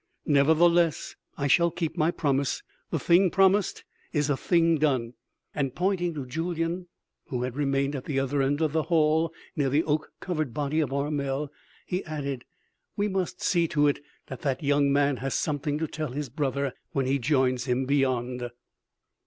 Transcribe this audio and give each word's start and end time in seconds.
"Nevertheless, 0.25 1.15
I 1.37 1.45
shall 1.45 1.69
keep 1.69 1.95
my 1.95 2.09
promise 2.09 2.63
the 2.89 2.97
thing 2.97 3.29
promised 3.29 3.83
is 4.11 4.31
a 4.31 4.35
thing 4.35 4.79
done;" 4.79 5.13
and 5.53 5.75
pointing 5.75 6.15
to 6.15 6.25
Julyan 6.25 6.87
who 7.27 7.43
had 7.43 7.55
remained 7.55 7.95
at 7.95 8.05
the 8.05 8.19
other 8.19 8.41
end 8.41 8.61
of 8.61 8.73
the 8.73 8.81
hall 8.89 9.31
near 9.55 9.69
the 9.69 9.83
oak 9.83 10.11
covered 10.19 10.55
body 10.55 10.79
of 10.79 10.91
Armel 10.91 11.51
he 11.85 12.03
added: 12.05 12.45
"We 12.97 13.09
must 13.09 13.43
see 13.43 13.67
to 13.67 13.85
it 13.85 13.99
that 14.25 14.41
that 14.41 14.63
young 14.63 14.91
man 14.91 15.17
has 15.17 15.35
something 15.35 15.77
to 15.77 15.87
tell 15.87 16.13
his 16.13 16.29
brother 16.29 16.73
when 16.93 17.05
he 17.05 17.19
joins 17.19 17.65
him 17.65 17.85
beyond." 17.85 18.49